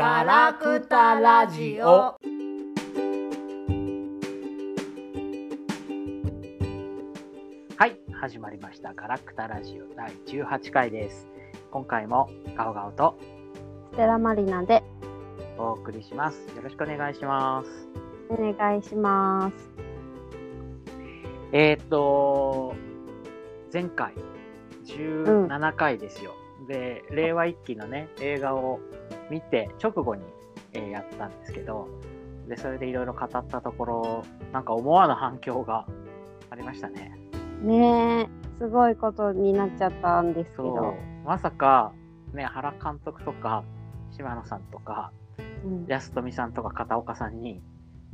[0.00, 1.84] ガラクタラジオ。
[7.76, 8.94] はい、始まりました。
[8.94, 11.28] ガラクタラジオ第18回です。
[11.70, 13.18] 今回もガオガオと
[13.92, 14.82] ステラマリナで
[15.58, 16.38] お送りします。
[16.56, 17.68] よろしくお願いします。
[18.30, 19.56] お願いします。
[21.52, 22.74] えーっと、
[23.70, 24.14] 前回
[24.86, 26.39] 17回ですよ。
[26.70, 28.78] で、令和一期のね、映画を
[29.28, 30.22] 見て直後に、
[30.72, 31.88] えーやったんですけど、
[32.46, 35.84] で、それでいろいろ語ったところ、なんか思わぬ反響が
[36.48, 37.18] ありましたね。
[37.60, 38.28] ねえ、
[38.60, 40.94] すごいことになっちゃったんですけど。。
[41.26, 41.92] まさか、
[42.34, 43.64] ね、原監督とか、
[44.12, 45.10] 島野さんとか、
[45.64, 47.60] うん安富さんとか片岡さんに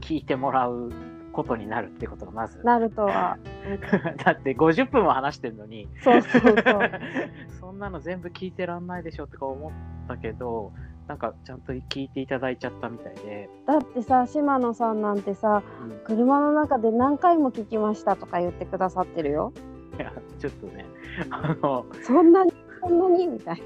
[0.00, 0.90] 聞いてもらう
[1.36, 2.58] ことになるってことがまず。
[2.64, 3.36] なるとは。
[4.24, 6.54] だって50分も話してるのに、そうそうそう。
[7.60, 9.72] そんなの全部聞いてらんないでしょとか思っ
[10.08, 10.72] たけど、
[11.06, 19.52] なんかちゃんと聞いていただいちゃったみたいで、だってさ、島野さんなんてさ、うん車の中で何回も聞きましたとか言ってくださってるよ。
[19.98, 20.86] いや、ちょっとね、
[21.30, 23.26] あの、そんなに、そんなに？
[23.26, 23.62] みたい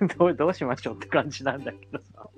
[0.00, 0.06] な。
[0.18, 2.28] どうどうしましょうって感じなんだけどさ。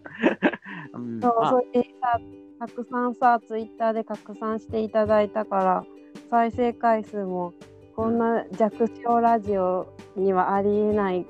[0.95, 2.21] うんそう、まあそれでさ、
[2.59, 5.85] たくさんさ、ツイッターで拡散していただいたから、
[6.29, 7.55] 再生回数も、
[7.95, 11.27] こんな弱小ラジオにはありえない。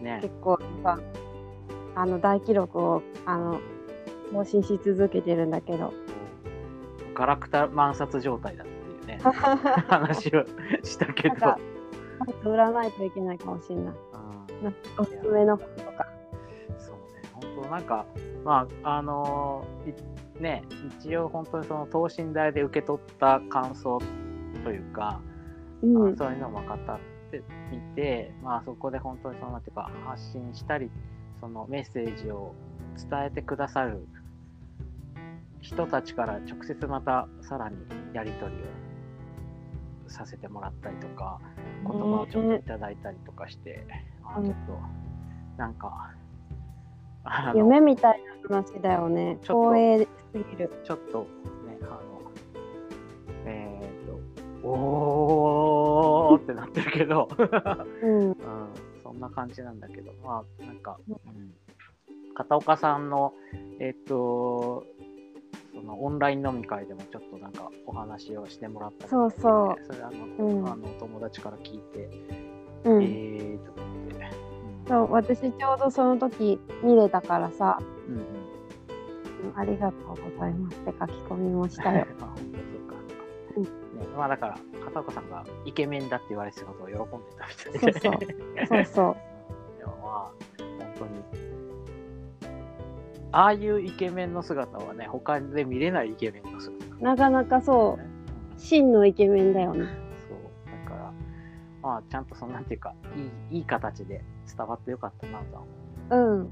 [0.00, 0.20] ね。
[0.22, 0.98] 結構さ
[1.94, 3.60] あの大記録をあの
[4.32, 5.92] 更新し続けてるんだけど。
[7.14, 9.18] ガラクタ満札状態だっていうね、
[9.88, 10.44] 話を
[10.82, 11.34] したけど。
[12.44, 13.84] 売らないといけないかもしれない。
[13.84, 14.64] うん。
[14.64, 16.06] なおすすめの本とか。
[16.78, 17.02] そうね、
[17.34, 18.06] 本当なんか、
[18.44, 19.94] まあ、あのーい
[20.40, 20.62] ね、
[21.00, 24.00] 一応本当にその等身大で受け取った感想
[24.64, 25.20] というか、
[25.82, 25.94] うん。
[25.94, 26.78] まあそういうのも語っ
[27.30, 30.90] てみて、まあそこで本当にそのなんていうか発信したり、
[31.40, 32.54] そのメッセージを
[32.96, 34.06] 伝えてくださる
[35.60, 37.76] 人たちから直接またさらに
[38.14, 38.62] やり取り
[40.06, 41.38] をさせてもらったりとか、
[41.82, 43.86] 言葉をちょっといただいたりとかして、
[44.24, 44.44] あうん。
[44.44, 44.78] ちょっと
[45.56, 46.12] なんか、
[47.54, 49.38] 夢みたいな話だよね。
[49.42, 49.74] ちょっと。
[49.74, 50.70] 光栄すぎる。
[50.84, 51.26] ちょっと
[51.66, 52.00] ね、あの、
[53.46, 57.28] えっ、と、おーってなってるけど、
[58.02, 58.30] うん。
[58.30, 58.36] うん、
[59.02, 61.54] そんな感じなんだけど、まあ、なんか、うん、
[62.34, 63.34] 片岡さんの、
[63.80, 64.84] えっ、と、
[65.72, 69.76] そのオンライン飲み会でもちょっとなんかお話をしてもらったりそうそう。
[69.86, 70.68] それあの、うん。
[70.68, 72.10] あの友達から聞いて、
[72.84, 73.89] うん、えーって、
[74.90, 77.78] そう私ちょうどその時見れたからさ。
[78.08, 78.24] うん、うん。
[79.56, 82.06] ありがとうございますって書き込みもしたよ。
[82.18, 82.94] ま あ、本当そうか。
[83.56, 83.62] うん。
[83.62, 83.70] ね、
[84.16, 87.06] まあだから、片岡さんがイケメンだって言われてたことを喜んで
[87.38, 87.46] た
[87.88, 88.66] みたいで。
[88.66, 88.84] そうそう。
[88.84, 89.10] そうう。
[89.12, 91.10] ん でもまあ、本当に。
[93.32, 96.84] ああいうイケメンの姿はね、他で見れないイケメンの姿。
[96.96, 98.02] だなかなかそね。
[98.56, 99.86] う真のイケメンだよね
[101.82, 102.94] まあ、ちゃんとその、なんていうか、
[103.50, 104.22] いい、いい形で
[104.56, 105.62] 伝わってよかったなとは
[106.10, 106.38] 思う。
[106.38, 106.48] うん。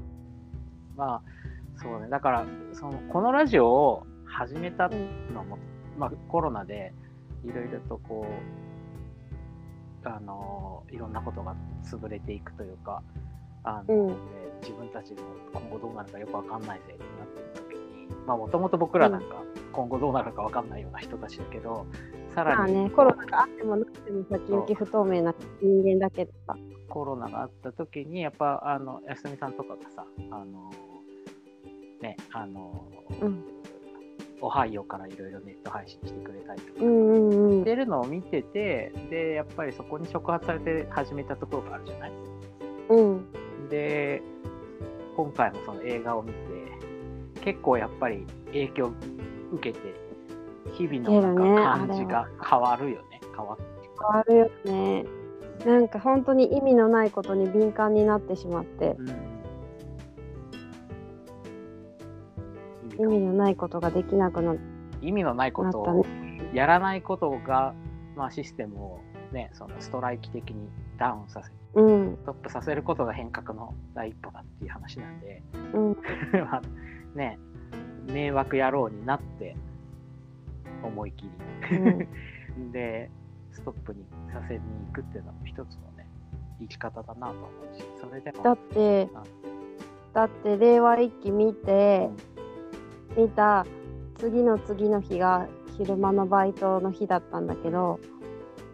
[0.97, 1.23] まあ、
[1.77, 2.09] そうね。
[2.09, 5.59] だから、その、このラジオを始めたのも、
[5.99, 6.93] まあ、コロナで
[7.45, 8.69] いろいろとこう、
[10.05, 13.03] あのいろんなことが潰れていくというか、
[13.65, 14.07] あのうん。
[14.09, 14.15] で
[14.63, 15.21] 自分たちも
[15.53, 19.37] 今後どうなるかよくわかんないぜってなってる時に、まあ、もともと僕らなんか
[19.73, 21.87] 今後どうなるかわかんないような人たちだけど、
[22.45, 22.79] さまらに。
[22.79, 26.57] あねコロナがあってもなくても先行き不透明な人間だけどさ。
[26.89, 30.71] コロナがあった時に、やっぱ、あの、安富さんとかがさ、あの
[32.01, 32.89] ね、あの
[33.21, 33.45] うん。
[34.41, 37.59] オハイオからいろいろネット配信してくれたりとか、うんうんうん。
[37.61, 42.13] してるのを見てて、で、やっぱりそこに触発されて始めたところがあるじゃない？
[42.91, 43.69] うん。
[43.69, 44.23] で、
[45.17, 46.39] 今回もその映画を見て、
[47.43, 48.93] 結構やっぱり影響
[49.53, 49.95] 受けて、
[50.73, 53.21] 日々のなんか感じが変わるよね。
[53.37, 53.57] 変わ
[54.27, 55.05] るよね。
[55.67, 58.97] なんか本当に意味のないことに敏感になってしまって。
[58.99, 59.09] うん。
[62.99, 64.57] 意味のないことができなくな
[65.01, 66.07] 意味のないことを
[66.53, 67.75] やらないことが、
[68.17, 69.01] まあ、システムを、
[69.33, 70.69] ね、そのストライキ的に
[70.99, 72.17] ダウンさせ、うん。
[72.17, 75.43] ストップさせることが変革の第一歩だっていう話なんで、
[75.75, 75.97] うん。
[76.45, 76.63] まあ
[77.15, 77.39] ね、
[78.07, 79.57] 迷惑野郎になって、
[80.83, 81.31] 思い切
[81.71, 82.09] り。
[82.73, 83.11] で、
[83.53, 86.07] ストップにさせに行くっていうのも一つのね、
[86.61, 89.09] 生き方だなと思うし、それでも、だって
[90.15, 92.09] だって令和一期見て
[93.17, 93.67] 見た
[94.17, 95.47] 次の次の日が
[95.77, 98.01] 昼間のバイトの日だったんだけど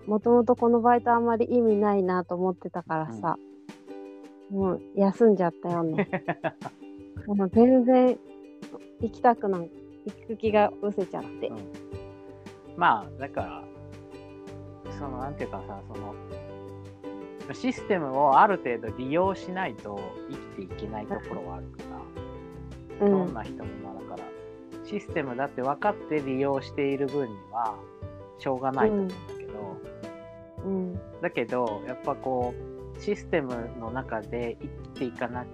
[0.06, 3.36] もともとこのバイトあんまり意味ないなと思ってたからさ、
[4.50, 6.08] もう休んじゃったよね。
[7.26, 8.18] もう全然
[9.00, 9.70] 行きたくない
[10.04, 11.83] 行く気が失せちゃって、うん
[12.76, 13.64] まあだから
[14.98, 16.14] そのなんていうかさその
[17.52, 20.00] システムをある程度利用しないと
[20.30, 21.82] 生きていけないところはあるか
[23.00, 23.12] ら、うん。
[23.12, 24.28] どんな人もまあだから
[24.88, 27.76] システムだって分かって利用している分には
[28.38, 29.80] しょうがないと思うんだけど、
[30.64, 31.00] うん。
[31.20, 32.54] だけどやっぱこ
[32.98, 35.44] うシステムの中で生きていかな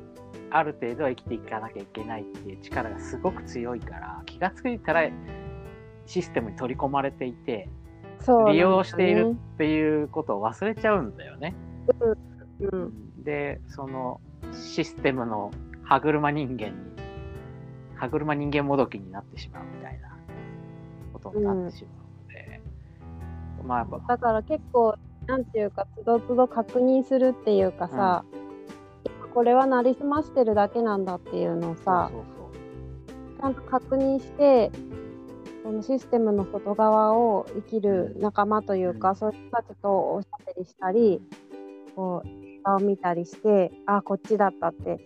[0.50, 5.08] ある程度は生きていかなきゃいけないっていう力がすごく強いから気が付いたら
[6.10, 7.68] システムに取り込まれていて
[8.26, 8.52] ね。
[8.52, 11.54] 利用しているっていうことを忘れちゃうんだよね。
[12.60, 14.20] うんでその
[14.52, 15.50] システムの
[15.82, 16.74] 歯車人間に
[17.94, 20.16] 歯車人間もどきになってしまうみたいな
[21.12, 22.60] ことになってしまうので、
[23.66, 24.96] まあやっぱだから結構
[25.26, 28.24] なんていうかつどつど確認するっていうかさ、
[29.32, 32.10] これはなりすましてるだけなんだっていうのをさ
[33.38, 34.70] ちゃんと確認して
[35.62, 41.20] そのシステムの外側を生きる仲間というか、うんそういう人たちとおしゃべりしたり
[41.94, 44.98] こう映画を見たりしてあこっちだったって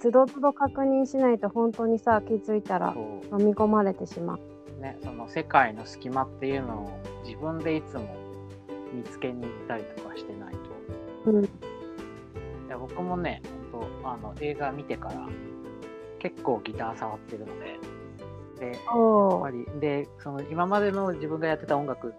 [0.00, 4.80] つどつど確認しないと本当にさ気づいたら飲み込まれてしまう。
[4.80, 8.16] ね、その世界の隙間っていうのを自分でいつも
[8.92, 11.30] 見つけに行ったりとかしてないと。
[11.30, 11.48] うんい
[12.68, 13.42] や僕もね、
[13.72, 15.28] 本当あの映画見てから
[16.18, 17.78] 結構ギター触ってるので、
[18.62, 19.66] で、やっおぱり。
[19.80, 22.14] でその今までの自分がやってた音楽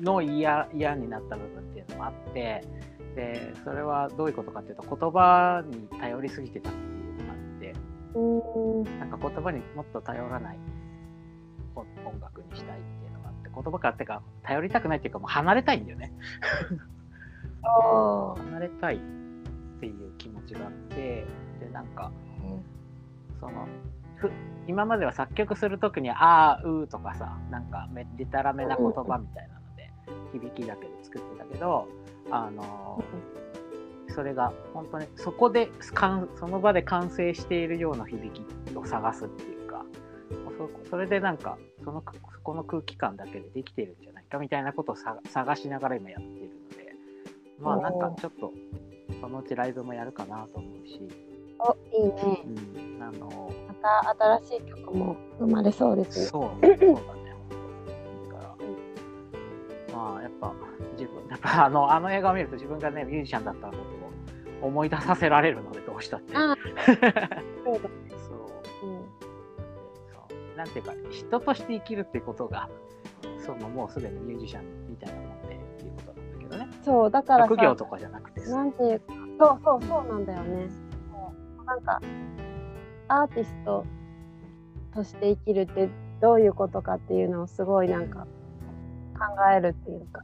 [0.00, 2.64] の嫌嫌になった部分っていうのもあって、
[3.14, 7.74] でそれはどういうことかっていうと言葉に頼りすぎてたっていうのがあって、
[8.14, 8.18] う
[8.80, 10.58] んなんか言葉にもっと頼らない。
[11.74, 16.12] 音音楽にしたいっていうのがあって、言葉からっていうか、頼りたくないっていうか、もう離れたいんだよね。
[17.62, 18.98] お離れたいっ
[19.80, 21.26] ていう気持ちがあって、
[21.60, 22.10] で、なんか、
[23.40, 23.68] その、
[24.16, 24.30] ふ
[24.68, 29.90] 今までは作曲するときに、あー、うーとかさ、なんかめ、でたらめな言葉みたいなので、
[30.32, 31.88] 響きだけで作ってたけど、
[32.30, 33.02] あの
[34.08, 39.84] それが本当にそこでかんその場で完成しているような響きを探すっていうか
[40.56, 42.02] そそれでなんかその
[42.34, 46.94] そこの空気感だけでできてるんじゃないかみたいなことを探しながら今やってるので
[47.60, 48.52] まあなんかちょっと
[49.20, 51.00] そのうちライブもやるかなと思うし、
[51.58, 52.42] おいいね。
[52.96, 56.26] うん、あのまた新しい曲も生まれそうですね。
[56.26, 56.80] そうそうだね
[58.28, 60.52] だからまあやっぱ
[60.92, 66.36] 自分やっぱあのあの映画を見ると自分がねミュージシャンだったことを思い出させられるのでどうしたって。
[66.36, 66.56] あ
[67.64, 67.80] そうだ。
[68.18, 69.04] そううん
[70.08, 72.68] そうなんていうか人として生きるってことが
[73.44, 80.85] そのもうすでにミュージシャンみたいなもんでっていうことなんだけどねそうだからさ学業とかじゃなくてさなんていうかそうそうそうなんだよね。
[81.86, 82.02] か
[83.08, 83.86] アーティスト
[84.94, 85.88] として生きるって
[86.20, 88.26] どういうことかっていうのをすごいなんか
[89.14, 89.24] 考
[89.56, 90.22] えるっていうか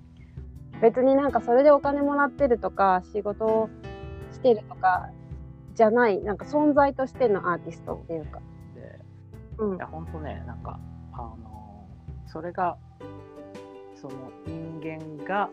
[0.81, 3.71] 別になんかそれでお金もらってるとか仕事を
[4.33, 5.11] してるとか
[5.75, 8.41] じゃないなんか存在としてのアーティストっていうか。
[8.75, 8.99] で
[9.59, 10.79] うんいや本当ねなんか
[11.13, 11.89] あの
[12.27, 12.77] それが
[13.95, 14.15] その
[14.47, 15.49] 人間が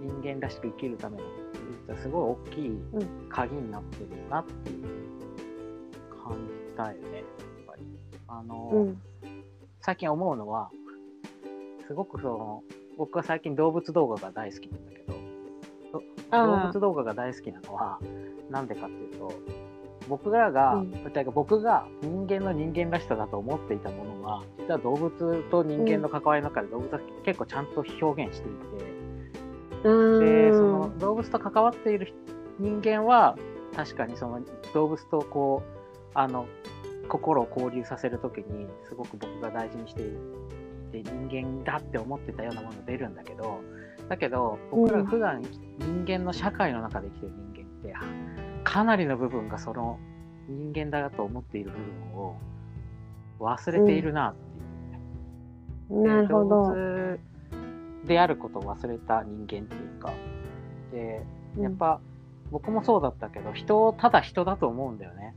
[0.00, 1.24] 人間らしく生きるための
[1.86, 2.78] 実はすごい大きい
[3.28, 4.84] 鍵になってるなっていう
[6.24, 7.24] 感じたよねやっ
[7.66, 7.82] ぱり。
[8.28, 9.02] あの、うん。
[9.80, 10.70] 最近思うのは
[11.86, 12.62] すごくその
[12.96, 17.98] 僕は最近動物動画が大好きなんだけど動物動画が大好きなのは
[18.50, 19.32] なんでかっていうと
[20.08, 20.92] 僕らが、うん。
[21.34, 28.97] 僕が人間の人間らしさだと思っていたものは実は動物と人間の関わりの中で動物は結構ちゃんと表現していて、う
[29.82, 32.12] でその動物と関わっている
[32.58, 33.36] 人間は
[33.74, 34.40] 確かにその
[34.74, 36.46] 動物とこうあの
[37.08, 43.60] 心を交流させるときにすごく僕が大事にしていて人間だって思ってたようなものが出るんだけど
[44.08, 45.42] だけど僕らが普段
[45.78, 47.94] 人間の社会の中で生きてる人間って
[48.64, 49.98] かなりの部分がその
[50.48, 52.36] 人間だと思っている部分を
[53.40, 56.02] 忘れているなっていう。
[56.02, 56.56] なるほ動ど。
[56.70, 57.18] 物
[58.08, 60.12] であることを忘れた人間っていうか。
[60.92, 61.22] で
[61.58, 62.00] やっぱ、
[62.50, 65.34] 僕もそうだったけど人をただ人だと思うんだよね。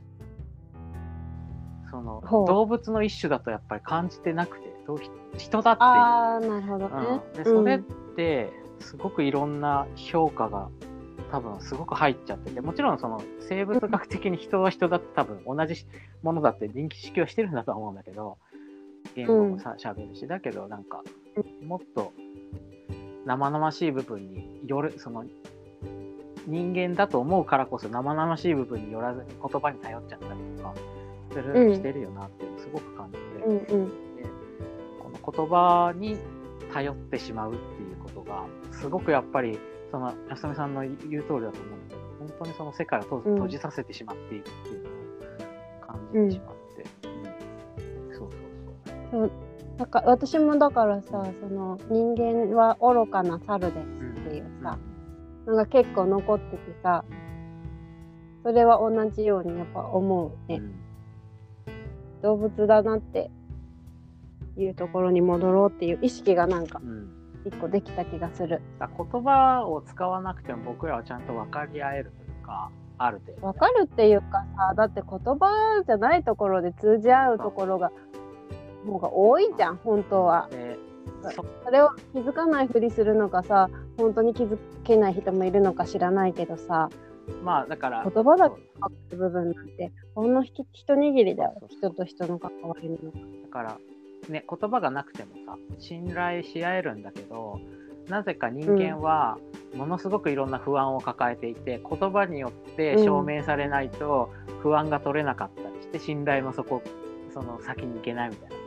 [1.90, 5.00] その動物の一種だとやっぱり感じてなくてどう
[5.36, 7.20] 人だってああなるほどいう、ね。
[7.36, 7.80] うん、でそれっ
[8.16, 8.50] て
[8.80, 10.70] すごくいろんな評価が
[11.30, 15.86] 多分すごく入っちゃっててもちろんその生物学的に人は人だって多分同じ
[16.22, 18.38] ものだって認識はしてるんだとは思うんだけど
[19.14, 21.02] 言語もさ喋るしだけどなんか
[21.62, 22.12] もっと
[23.26, 25.24] 生々しい部分によるその
[26.46, 30.74] 人間だと思うからこそ生々しい部分によらずに言葉に頼っちゃったりとか
[31.32, 34.16] する、うんしてるよなっていうのをすごく感じて、うんうん。
[34.16, 34.24] で
[35.00, 36.16] この言葉に
[36.72, 39.58] 頼ってしまうっていうことがすごくやっぱり
[39.90, 41.52] その安富さんの言う通りだと思うんだ
[41.90, 44.92] けど本当にその世界を閉じさせてしまっているっていうのを
[45.86, 47.10] 感じてしまって、う
[48.10, 48.14] ん。
[48.14, 48.28] そう
[49.10, 49.30] そうそう
[49.76, 54.78] だから私もだからさその人間は愚かな猿ですっていうさ、
[55.46, 57.04] のが結構残っててさ
[58.42, 60.74] それは同じようにやっぱ思うね、うん。
[62.22, 63.30] 動物だなって
[64.56, 67.22] いうところに戻ろうっていう意識がなんかうん。
[67.44, 68.62] 一個できた気がする。
[68.78, 77.90] だから言葉を使わなくても僕らはちゃんと分かり合えるというかある程度わかるっていうかさだって言葉じゃないところで通じ合うところが
[78.84, 80.48] もうが多いじゃん本当は。
[80.50, 80.78] で
[81.22, 86.88] そそれを気づかないふりするのかさ本当に気づけない人もいるのか知らないけどさ。
[87.44, 91.54] まあだから言葉だけ部分なんてほんのひ一握りだよ。
[91.68, 93.78] 人と人の関わりのだから
[94.28, 97.60] ね言葉がなくてもさ信頼し合えるんだけど
[98.08, 99.38] なぜか人間は
[99.74, 106.82] ものすごくいろんな不安を抱えていて言葉によって証明されないと不安が取れなかったりして信頼もそこ
[107.32, 108.61] その先に行けないみたいな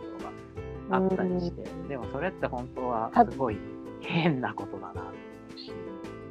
[0.89, 3.58] あったりしてでもそれって本当はすごい
[4.01, 5.10] 変なことだなと思
[5.56, 5.74] うし、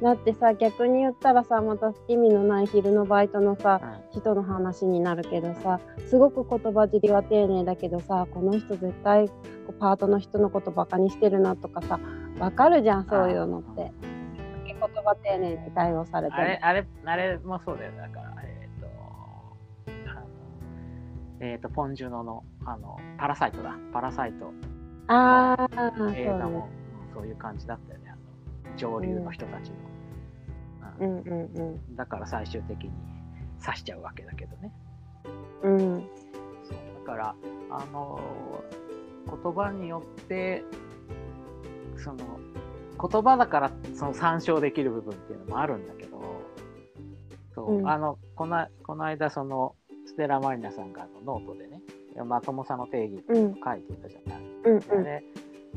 [0.01, 3.81] だってさ逆に言ったらさまた意味のない昼のバイトのさ
[4.13, 4.21] うん。
[4.21, 9.29] 人の話になるけどさすごく言葉尻は丁寧だけどさこの人絶対
[9.79, 11.99] パートの人のことバカにしてるなとかさ
[12.39, 13.91] わかるじゃんそういうのって。
[14.65, 17.91] 言葉丁寧に対応されてあれ、あれ、あれもそうだよ。
[17.97, 18.35] だから、
[21.39, 23.75] えっ、と、ポンジュノの、あの、パラサイトだ。
[23.91, 24.51] パラサイト
[25.07, 26.69] ああ映画も、
[27.13, 28.09] そういう感じだったよね。
[28.09, 29.75] あの上流の人たちの。
[30.99, 32.91] ううんんうんだから最終的に
[33.63, 34.71] 刺しちゃうわけだけどね。
[35.63, 36.09] うんうん
[36.63, 37.35] そうだから、
[37.69, 38.19] あの
[39.43, 40.63] 言葉によって、
[41.97, 42.39] その、
[43.09, 46.21] 言葉だからその参照できる部分っていうのもあるんだけど、
[47.53, 49.75] そう、うんあの、この、この間その、
[50.15, 51.81] ステラマリナさんがあのノートでね、
[52.25, 54.39] まともさの定義っていうのを書いていたじゃない。
[54.63, 54.81] うんうん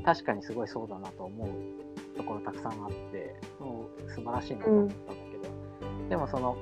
[0.04, 6.56] 確かにすごいそうだなと思うところたくさんあって、もう素晴らしいなと思ったんだけど、でもその、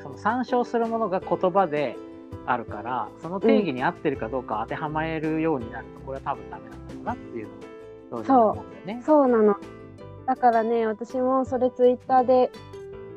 [0.00, 1.96] その参照するものが言葉で
[2.46, 7.48] あるから、その定義に合ってるかどうか当てはまえるようになると、これは多分ダメなんだろうなっていう
[8.12, 9.02] のを同時に思うんだよね。
[9.04, 9.56] そうなの
[10.26, 12.50] だからね私もそれツイッターで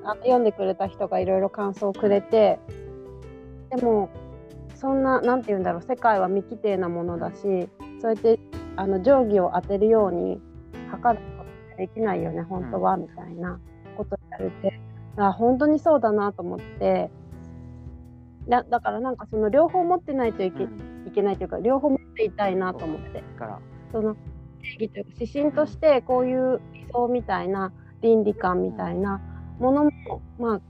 [0.03, 2.59] あ読んでくれた人がいろいろ感想をくれて
[3.69, 4.09] でも
[4.75, 7.69] そんななんて言うんだろう世界は未規定なものだし
[8.01, 8.39] そうやって
[8.75, 10.41] あの定規を当てるように
[10.89, 13.59] 測ることってできないよね本当は、みたいな
[13.97, 14.79] こと言われて。
[15.17, 17.11] あ本当にそうだなと思って。
[18.47, 21.07] だだからなんかその両方持ってないといけ,、うん。
[21.07, 23.15] いけないというか両方持っていたいなと思って。
[23.15, 23.59] だから、
[23.91, 24.15] その
[24.61, 29.21] 定義というか指針としてこういう理想みたいな倫理観みたいな
[29.59, 29.91] ものも、
[30.37, 30.61] まあ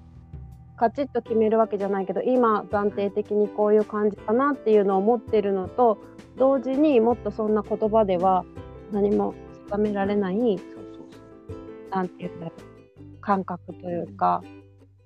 [0.80, 5.98] カチッと決めるわけじゃないけど今暫定的にこういう感じかなっていうのを持ってるのと
[6.38, 8.46] 同時にもっとそんな言葉では
[8.94, 9.34] 何も
[9.70, 11.90] 定められないそうそうそう。
[11.92, 14.42] なんていうんだろう感覚というか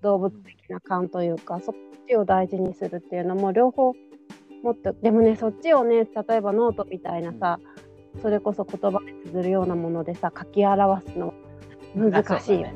[0.02, 1.76] 動物的な感というかそっ
[2.08, 3.94] ちを大事にするっていうのも両方
[4.64, 7.60] もっとでもねそっちをね例えばノートみたいなさ、
[8.22, 11.34] それこそ言葉で綴るようなものでさ書き表すの
[11.96, 12.76] 難しいよね。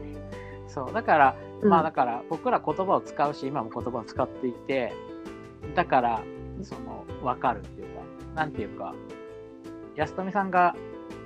[0.67, 1.69] そうだから、うん。
[1.69, 4.93] まあだから僕ら言葉を使うし今も言葉を使っていて
[5.75, 6.23] だから
[6.61, 8.01] その分かるっていうか
[8.35, 8.93] なんていうか
[9.95, 10.75] 安富さんが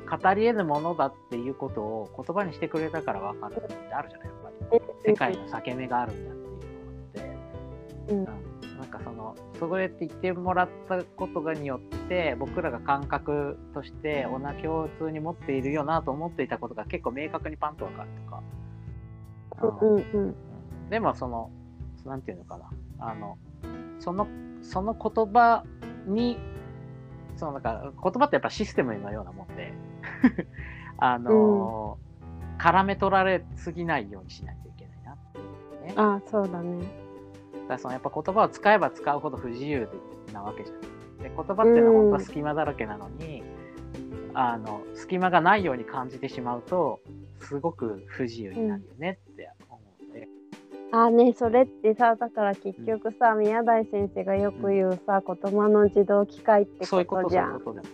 [0.10, 4.36] 語り得ぬものだっていうことを言葉にしてくれたから分かるってあるじゃないやっ
[4.70, 4.82] ぱり。
[5.04, 6.36] 世界の裂け目があるんだっ
[7.14, 8.44] ていうのがあって。
[8.44, 8.66] うん。
[8.66, 8.78] うん。
[8.82, 18.31] なんかそのそれって言ってもらったことがによって僕らが感覚として同じ共通に持っているよなと思っていたことが結構明確にパンと分かるとか、
[19.68, 20.36] うんうんうん
[20.90, 21.50] でもその
[22.06, 23.38] なんていうのかなあの
[24.00, 24.28] その
[24.62, 25.64] その言葉
[26.06, 26.38] に
[27.38, 29.74] そのなんか言葉ってやっぱシステムのようなもんで
[30.98, 31.98] あの、
[32.60, 35.94] 絡め取られすぎないようにしないといけないなっていうね。
[35.96, 36.78] あそうだね。
[36.78, 36.88] だか
[37.70, 39.90] らそのやっぱ言葉を使えば使うほど不自由
[40.32, 40.82] なわけじゃん。
[41.24, 43.44] で言葉っていうのは本当は隙間だらけなのに、
[44.34, 47.02] あの隙間がないように感じてしまうと
[47.40, 49.20] すごく不自由になるよね
[50.92, 57.60] あねそれってさだから結局さ宮台先生がよく言うさ言葉の自動機械ってこことじゃん。
[57.60, 57.82] とそういう。
[57.82, 57.88] こ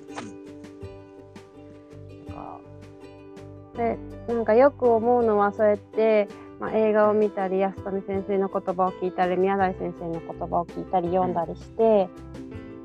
[3.76, 3.78] と。
[3.78, 6.28] でなんかよく思うのはそうやって
[6.60, 12.10] まあ、映画を見たり安富先生の言葉を聞いたり宮台先生の言葉を聞いたり読んだりして、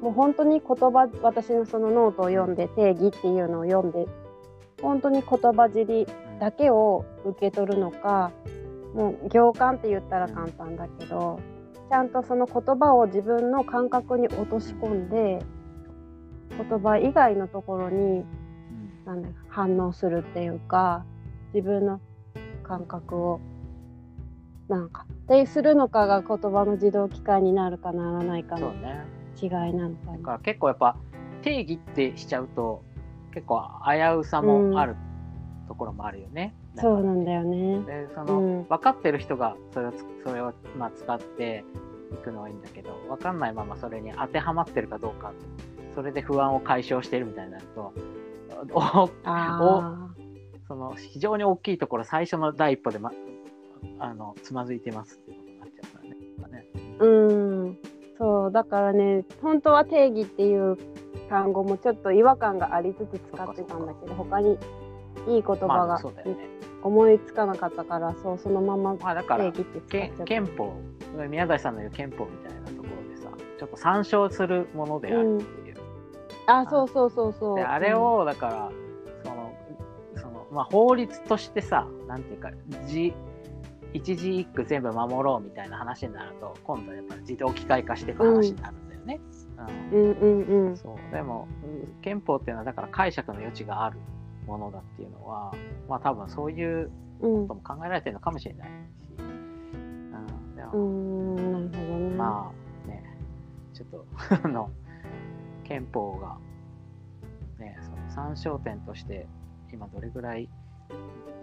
[0.03, 4.07] もう本当に言葉私のそのノートを読んで定義っていうのを読んで
[4.83, 6.07] 本当に言葉尻
[6.41, 8.33] だけを受け取るのか
[8.95, 11.41] もう行間って言ったら簡単だけど
[11.91, 15.45] ちゃんとその言葉を自分の感覚に落とし込んで
[16.51, 18.27] 言葉以外のところにうん
[19.05, 21.05] なんだ反応するっていうか
[21.55, 22.01] 自分の
[22.63, 23.41] 感覚を
[24.69, 28.73] なんかってするのかが言葉の自動機械になるかならないかの
[29.41, 30.19] 違いなのかな。
[30.19, 30.97] だから結構やっぱ
[31.43, 32.83] 定義ってしちゃうと
[33.35, 34.97] 結構危うさもある
[35.69, 36.55] ところもあるよね。
[36.77, 37.81] そうなんだよね。
[37.81, 41.65] でその、うん分かってる人がそれをつそれをまあ使って
[42.13, 45.33] いくのはいいんだけど分かんないままそれに当てはまってるかどうか
[45.95, 47.93] それで不安を解消してるみたいになると
[48.73, 50.09] おあ
[50.69, 53.13] その非常に大きいところ最初の第一歩で、ま、
[53.99, 56.67] あのつまずいてますっていうことになっちゃうからね。
[57.01, 57.07] う
[57.69, 57.79] ん、
[58.17, 60.79] そうだからね本当は定義っていう
[61.29, 64.59] 単語もちょっと違和感がありつつ使ってたんだけど他に
[65.29, 66.49] いい言葉まあがそうだよね。
[66.83, 70.25] 思いつかなかったからそうそのまままあだから定義って使っけちゃった。
[70.25, 70.75] 憲法
[71.29, 75.77] 宮台さんの言う憲法みたいなところでさちょっと参照するものであるっていう、
[76.47, 77.57] あそうそうそうそう。
[77.57, 78.73] であれをだから
[79.23, 79.55] その
[80.17, 82.51] その、まあ、法律としてさなんていうか
[82.87, 83.13] 字
[83.93, 89.21] 一字一句全部守ろうみたいな話になると今度はやっぱり自動機械化していく話になるんだよね。
[89.93, 90.77] うんうんうんうん。
[90.77, 91.67] そうでもう
[91.99, 93.99] ん憲法っていうのはだから解釈の余地がある
[94.47, 95.53] ものだっていうのは
[95.89, 99.07] まあ多分そういううんことも考えられてるのかもしれないし、
[100.73, 102.11] うん、でも。
[102.17, 102.53] ま
[102.87, 103.03] あね、
[103.73, 104.07] ちょっと
[104.45, 104.71] あの
[105.65, 106.37] 憲法が、
[107.59, 109.27] ね、その参照点として
[109.73, 110.49] 今どれぐらい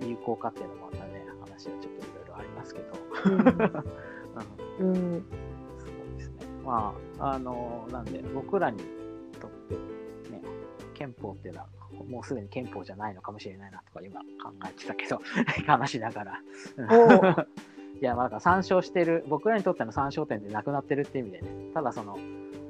[0.02, 2.94] 有効かっていうのもまたね、話はちょっといろいろありますけど、
[3.26, 3.40] うん
[4.80, 4.96] うん。
[4.96, 5.24] うん。
[5.78, 6.46] そうですね。
[6.66, 8.78] まあ、あの、なんで僕らに
[9.40, 9.76] とって
[10.32, 10.42] ね、
[10.94, 11.68] 憲法っていうのは
[12.08, 15.22] もうすでに憲法じゃないのかもしれないなとか今考えてたけど、
[15.66, 16.42] 話しながら。
[16.90, 17.42] お
[18.00, 22.18] いや、まあ、だから参照してる、僕らにとっての参照点ってなくなってるって意味でね、ただその、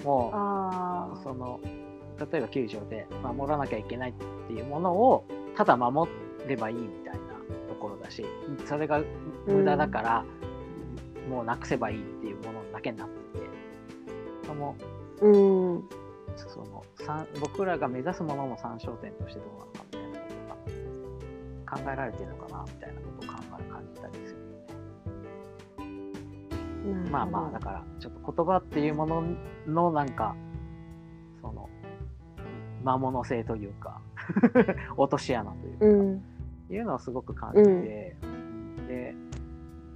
[0.04, 0.30] も
[1.16, 1.24] う。
[1.24, 1.60] その、
[2.32, 4.14] 例えば球場で守らなきゃいけないっ
[4.48, 6.10] ていうものを、ただ守
[6.48, 7.20] ればいいみたいな
[7.68, 8.26] ところだし、
[8.66, 9.02] それが
[9.46, 10.26] 無駄だから、
[11.30, 13.46] もうなくせばいいっていうものだけになってて、
[14.48, 14.76] その、
[15.22, 15.30] う
[15.78, 15.90] ん。
[16.48, 16.84] その
[17.40, 20.70] 僕らが目指すものも参照点としてどうなのかみたいなこ
[21.66, 24.40] とが考えられてるのかなみたいなことを考え感じたりする
[26.90, 27.10] よね。
[27.12, 29.24] まあまあだからちょっと言葉っていうもの
[29.68, 30.36] のなんか
[31.42, 31.70] その
[32.84, 34.02] 魔物性というか
[34.98, 36.24] 落とし穴というか、うん。
[36.72, 38.16] いうのをすごく感じて、
[38.88, 39.16] で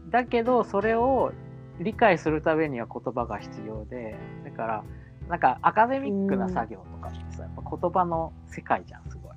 [0.09, 1.31] だけどそれを
[1.79, 4.83] 理解するためには言葉が必要でだから
[5.29, 9.33] なんかアカデミックな作業とかってさ、やっぱ言葉の世界じゃんすごい。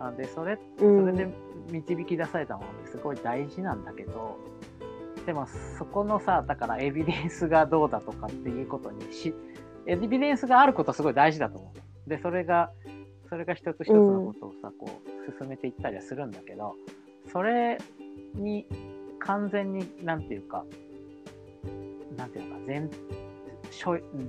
[0.00, 1.06] あでそれうそん。
[1.06, 1.28] れで
[1.70, 4.38] 導き出されたものってすごい大事なんだけど
[5.24, 5.46] でも
[5.78, 9.34] そこのさだからエビデンスがどうだとかっていうことにし
[9.86, 11.72] エビデンスがあることはすごい大事だと思
[12.06, 12.10] う。
[12.10, 12.70] でそれが
[13.30, 16.74] それが一つ一つのことをさ、こう進めていったりはするんだけど
[17.32, 17.78] それ
[18.34, 18.66] に
[19.18, 20.64] 完全になんていうか
[22.16, 23.23] なんていうのか前しょ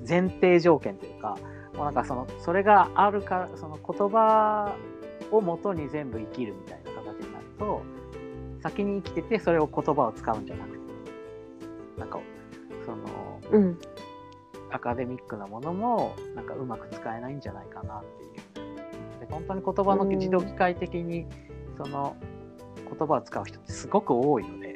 [0.07, 1.37] 前提条件というか
[1.75, 4.75] もうなんかそのそれがあるからその言葉
[5.31, 7.81] をもとに全部生きるみたいな形になると
[8.61, 10.79] 先に生きててそれを言葉を使うんじゃなくて
[11.97, 12.19] なんか
[12.85, 13.79] そのうん。
[14.71, 18.03] アカデミックなものもなんかうまく使えないんじゃないかなっ
[18.53, 21.25] ていうで本当に言葉の自動機械的に
[21.77, 22.17] その
[22.85, 24.75] 言葉を使う人ってすごく多いので、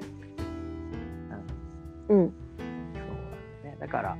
[2.09, 2.27] うん、うん。
[2.27, 2.33] そ
[3.63, 3.77] うね。
[3.79, 4.17] だから、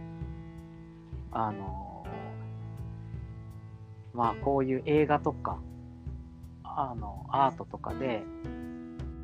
[1.31, 1.89] あのー
[4.13, 5.59] まあこういう映画とか、
[6.63, 8.23] あの、アートとかで、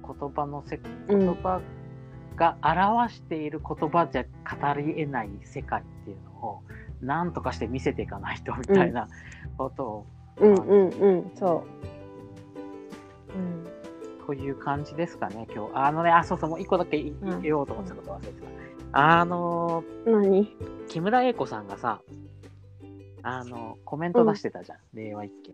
[0.04, 1.62] 言葉のせ、うん言葉
[2.36, 4.30] が表している言葉じゃ語
[4.80, 6.62] り得ない世界っていうのを、
[7.02, 9.08] なんとかして見せていかないとみたいな
[9.58, 10.06] ことを、
[10.38, 11.32] うんうんうん。
[11.36, 11.66] そ
[13.34, 13.38] う。
[13.38, 13.66] うん。
[14.26, 15.72] という感じですかね、今日。
[15.74, 17.02] あのね、あ、そうそう、もう一個だけ
[17.42, 18.65] 言おうと思ってたこと忘れてた。
[18.92, 20.56] あのー何？
[20.88, 22.02] 木村英子さんがさ、
[23.24, 25.54] あの、コメント出してたじゃん、令和一揆。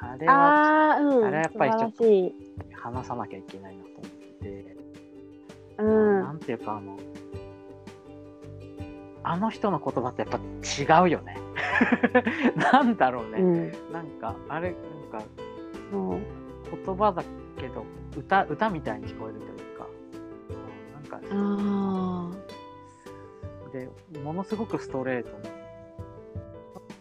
[0.00, 1.24] あれはああ、うん。
[1.26, 2.34] あれはやっぱりちょっと素晴らし
[2.70, 2.74] い。
[2.74, 4.76] 話さなきゃいけないなと思ってて、
[5.78, 6.20] うん。
[6.22, 6.96] なんていうか、あの、
[9.22, 11.36] あの人の言葉ってやっぱ違うよね。
[12.72, 13.40] なんだろうね。
[13.40, 13.92] うん。
[13.92, 14.70] なんか、あれ、
[15.10, 15.26] なんか
[15.90, 16.20] そう。
[16.84, 17.22] 言葉だ
[17.58, 17.84] けど、
[18.16, 19.40] 歌、歌みたいに聞こえる
[21.10, 22.30] かあ
[23.72, 23.88] で
[24.22, 25.28] ものすごくストレート。
[25.28, 25.44] に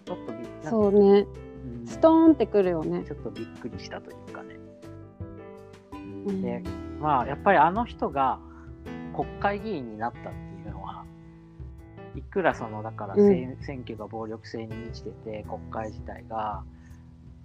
[0.05, 1.27] ちょっとびあ、そうね。
[1.81, 1.87] うん。
[1.87, 3.03] ストーンってくるよね。
[3.05, 4.55] ちょっとびっくりしたというかね。
[5.93, 5.97] う
[6.31, 6.41] ん。
[6.41, 6.63] で
[6.99, 8.39] まあやっぱりあの人が
[9.15, 10.29] 国会議員になったって
[10.67, 11.05] いうのは
[12.15, 13.27] いくらそのだから、うん。
[13.27, 16.63] 選選挙が暴力性に満ちてて国会自体が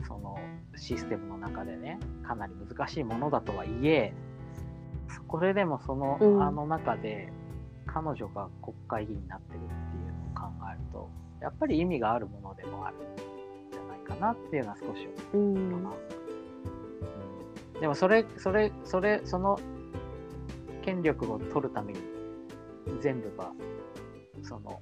[0.07, 0.39] その
[0.77, 4.13] システムの中でねかなり難しいものだとはいえ
[5.27, 7.33] これでもその、うんあの中で
[7.87, 11.09] 彼女が国会議員になってるっていうのを考えると
[11.41, 13.01] やっぱり意味があるものでもあるん
[13.71, 15.67] じゃないかなっていうのは少しう思うかな。
[15.67, 15.93] ん。
[15.93, 19.59] うんでもそれそれそれその
[20.83, 21.99] 権力を取るために
[23.01, 23.53] 全部が
[24.43, 24.81] その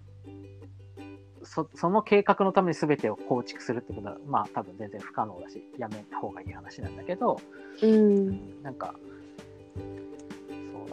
[1.43, 7.41] そその計画のために全てを構築するってことはまあ多分全然不可能だしやめた方がいい話なんだけど
[7.83, 8.63] うん。
[8.63, 8.95] なんか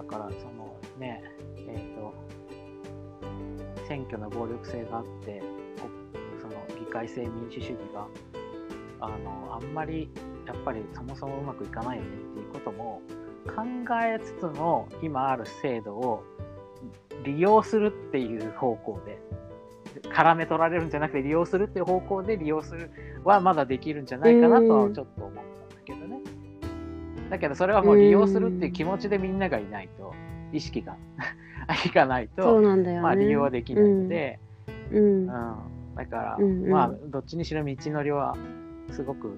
[0.09, 1.23] からそのね
[1.57, 2.13] えっ、と
[3.87, 5.41] 選挙の暴力性があって
[5.81, 5.87] こ
[6.41, 8.07] その議会制民主主義が
[9.01, 10.09] あのあんまり
[10.45, 13.01] やっぱりそもそもうまくいかないよねっていうことも
[13.47, 13.63] 考
[14.03, 16.23] えつつも今ある制度を
[17.23, 19.19] 利用するっていう方向で
[20.09, 22.91] 絡め取られるんじゃなくて利用するっていう方向で利用する
[23.23, 25.48] はまだできるんじゃないかなとはちょっと思ったんだけどね。
[27.29, 30.13] だけどそれはもう利用するっていう気持ちでみんながいないと
[30.51, 30.97] 意識が
[31.85, 32.99] いかないと、ね。
[32.99, 34.39] まあ利用はできないので、
[34.91, 35.03] うん。
[35.03, 35.27] うん、
[35.95, 38.35] だから、うんうんまあどっちにしろ道のりは
[38.91, 39.37] すごく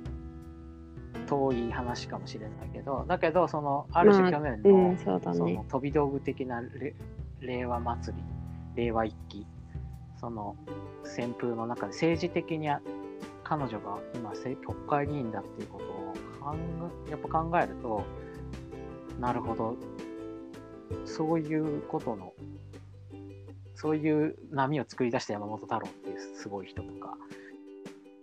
[1.28, 5.66] 遠い話かもしれないけどだけどそのある種去年の,、うん、そねその。
[5.70, 6.94] 飛び道具的なれ
[7.42, 8.18] 令和祭
[8.76, 9.46] り令和一揆
[10.20, 10.56] その
[11.04, 12.82] 旋風の中で政治的にあ
[13.44, 16.01] 彼女が今せ国会議員だっていうことを
[17.10, 18.04] やっぱ考えると
[19.20, 19.76] なるほど
[21.06, 22.34] そういうことの
[23.76, 27.18] そういう波を作り出した山本太郎っていうすごい人とか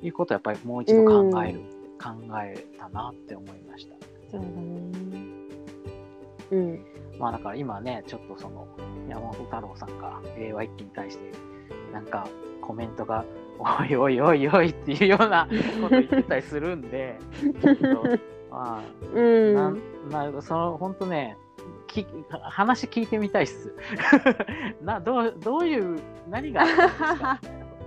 [0.01, 1.61] いうことをやっぱりもう一度考える、
[2.01, 3.95] 考えたなって思いました。
[4.31, 4.53] そうだね。
[6.53, 6.87] うん。
[7.19, 8.69] まあだから今ね、ちょっとその
[9.09, 11.33] 山本太郎さんが令和一揆に対して
[11.93, 12.29] なんか
[12.61, 13.25] コメントが
[13.59, 15.49] おいおいおいおいっていうような
[15.83, 17.19] こと言ってたりするんで、
[18.51, 18.83] まあ、
[19.15, 19.55] うん。
[19.55, 21.37] なんなその本当ね
[21.87, 22.07] き
[22.43, 23.75] 話聞いてみたいっす
[24.83, 27.41] などうどういう何があったんですか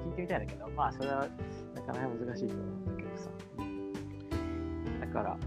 [0.07, 1.27] 聞いてみたいんだけどまあそれは
[1.75, 3.29] なかなか難しいと思うんだけどさ、
[3.59, 3.93] うん
[4.99, 5.37] だから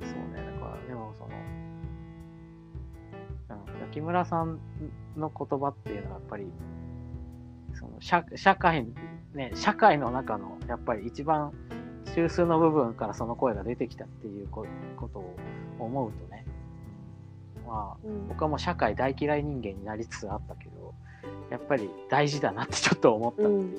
[0.00, 1.30] そうねだからでもその、
[3.84, 4.58] うん、木村さん
[5.16, 6.46] の言葉っていうのはやっぱり
[7.74, 8.86] その社社会
[9.34, 11.52] ね社会の中のやっぱり一番
[12.14, 14.66] 中枢の部分からその声が出てきたっていうこ
[14.96, 15.36] ことを
[15.78, 18.28] 思うとね、うんまあうん。
[18.28, 20.94] 僕はもう社会大嫌い人間になりつつあったけど
[21.50, 23.76] やっぱり大事だなってちょっと思ったっていう、うん。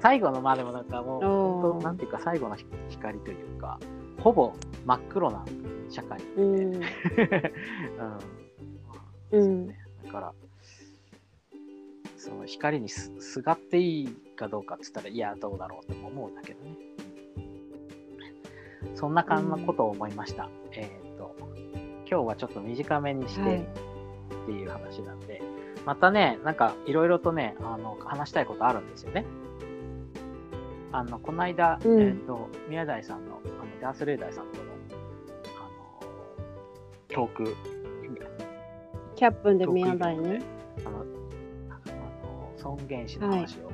[0.00, 2.56] 最後のまあでもなんかもう本当なんていうか最後の
[2.90, 3.78] 光というか
[4.20, 4.54] ほぼ
[4.86, 5.44] 真っ黒な
[5.90, 6.54] 社会で、 うん。
[6.54, 6.80] うん。
[6.80, 6.86] ま
[8.04, 8.18] あ
[9.32, 9.66] うん。
[9.68, 9.74] だ
[10.12, 10.32] から
[12.16, 16.76] その光にすすがっていいかどうかって言ったらいやどうだろうとも思うんだけどね。
[18.94, 20.82] そんな感じのことを思いました、え
[21.14, 21.34] っ、と
[22.08, 23.58] 今日はちょっと短めにしてはい。
[23.60, 25.42] っていう話なんで、
[25.86, 29.24] またねなんかいろいろとねあの話したいことあるんですよね。
[30.92, 32.02] あのこの間、うん。
[32.02, 34.64] えっ、と宮台さんのあのダース・レーダーさんとの
[35.56, 37.56] あのトーク。
[39.16, 40.42] キャップンで宮台ね。
[40.84, 41.02] あの、あ
[41.90, 43.70] の尊厳死の話を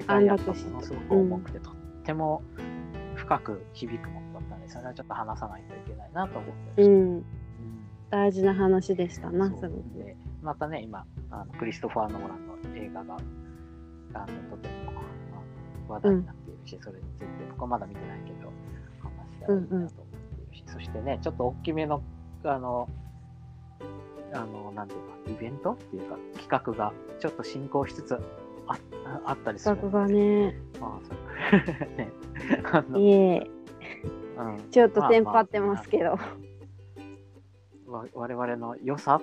[0.00, 0.92] れがやっぱものす。
[0.92, 2.42] ごく重くて、とっても
[3.14, 6.90] 深く響くものだったんで、それはちょっと話さないといけないなと思ってました。
[6.90, 7.24] うん。
[8.10, 9.82] 大事な話でしたな、すごく。
[10.42, 13.16] またね、今あの、クリストファー・ノーランの映画が
[14.14, 14.92] あのとても
[15.88, 18.50] 話題になっているし、それについて僕はまだ見てないけど、
[19.00, 22.02] 話したらいいなと思っているし、そしてね、ちょっと大きめの、
[22.44, 22.88] あの、
[24.32, 28.18] あの、なんていうか、イベントっていうか、企画がちょっと進行しつつ
[28.70, 29.76] あああったりする。
[29.76, 31.18] 企画がね、まあ、そう。
[31.96, 32.12] ね、
[32.72, 33.50] あの、いえ、
[34.38, 34.70] うん。
[34.70, 36.16] ちょっとテンパってますけど。
[37.86, 39.20] わ我々の良さ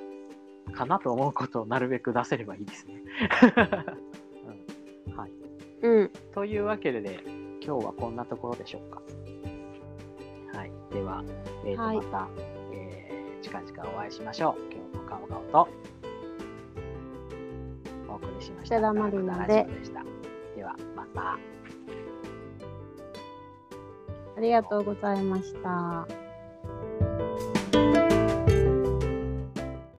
[0.73, 3.01] かなと思うことをなるべく出せればいいですね。
[5.07, 5.15] うん。
[5.17, 5.31] はい、
[5.81, 6.09] うん。
[6.33, 7.21] というわけで、ね、
[7.61, 9.01] 今日はこんなところでしょうか。
[10.57, 11.23] はい、では、
[11.65, 11.97] えーとはい。
[11.97, 12.27] また、
[12.73, 14.73] えー近々お会いしましょう。
[14.73, 15.77] 今日も顔顔とお送り
[18.47, 18.79] しました。
[19.47, 19.67] で。
[20.55, 21.37] ではまた。
[24.37, 26.26] ありがとうございました。